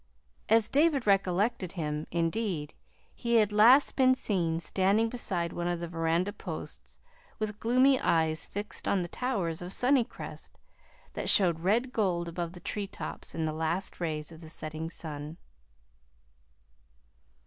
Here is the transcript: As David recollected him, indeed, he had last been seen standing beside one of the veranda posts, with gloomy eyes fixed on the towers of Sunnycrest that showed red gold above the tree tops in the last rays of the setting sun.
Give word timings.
As 0.49 0.67
David 0.67 1.05
recollected 1.05 1.73
him, 1.73 2.07
indeed, 2.09 2.73
he 3.13 3.35
had 3.35 3.51
last 3.51 3.95
been 3.95 4.15
seen 4.15 4.59
standing 4.59 5.09
beside 5.09 5.53
one 5.53 5.67
of 5.67 5.79
the 5.79 5.87
veranda 5.87 6.33
posts, 6.33 6.97
with 7.37 7.59
gloomy 7.59 7.99
eyes 8.01 8.47
fixed 8.47 8.87
on 8.87 9.03
the 9.03 9.07
towers 9.07 9.61
of 9.61 9.71
Sunnycrest 9.71 10.57
that 11.13 11.29
showed 11.29 11.59
red 11.59 11.93
gold 11.93 12.27
above 12.27 12.53
the 12.53 12.59
tree 12.59 12.87
tops 12.87 13.35
in 13.35 13.45
the 13.45 13.53
last 13.53 13.99
rays 14.01 14.31
of 14.31 14.41
the 14.41 14.49
setting 14.49 14.89
sun. 14.89 15.37